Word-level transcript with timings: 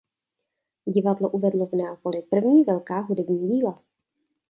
Divadlo 0.85 1.29
uvedlo 1.29 1.65
v 1.65 1.73
Neapoli 1.73 2.21
první 2.21 2.63
velká 2.63 2.99
hudební 2.99 3.47
díla. 3.47 3.81